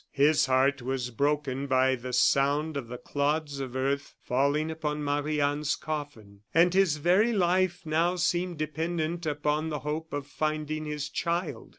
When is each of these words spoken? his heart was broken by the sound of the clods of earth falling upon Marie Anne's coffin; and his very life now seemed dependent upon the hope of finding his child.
his 0.09 0.47
heart 0.47 0.81
was 0.81 1.11
broken 1.11 1.67
by 1.67 1.93
the 1.93 2.11
sound 2.11 2.75
of 2.75 2.87
the 2.87 2.97
clods 2.97 3.59
of 3.59 3.75
earth 3.75 4.15
falling 4.23 4.71
upon 4.71 5.03
Marie 5.03 5.39
Anne's 5.39 5.75
coffin; 5.75 6.39
and 6.55 6.73
his 6.73 6.97
very 6.97 7.31
life 7.31 7.85
now 7.85 8.15
seemed 8.15 8.57
dependent 8.57 9.27
upon 9.27 9.69
the 9.69 9.81
hope 9.81 10.11
of 10.11 10.25
finding 10.25 10.85
his 10.85 11.07
child. 11.07 11.69